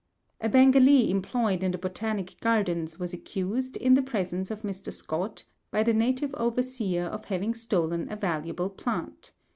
A 0.39 0.49
Bengalee 0.49 1.11
employed 1.11 1.61
in 1.63 1.69
the 1.73 1.77
Botanic 1.77 2.35
Gardens 2.39 2.97
was 2.97 3.13
accused, 3.13 3.77
in 3.77 3.93
the 3.93 4.01
presence 4.01 4.49
of 4.49 4.63
Mr. 4.63 4.91
Scott, 4.91 5.43
by 5.69 5.83
the 5.83 5.93
native 5.93 6.33
overseer 6.33 7.03
of 7.03 7.25
having 7.25 7.53
stolen 7.53 8.11
a 8.11 8.15
valuable 8.15 8.71
plant. 8.71 9.33